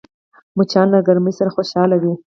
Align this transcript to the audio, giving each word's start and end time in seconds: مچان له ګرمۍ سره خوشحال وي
مچان 0.57 0.87
له 0.93 0.99
ګرمۍ 1.07 1.33
سره 1.39 1.53
خوشحال 1.55 1.89
وي 2.01 2.13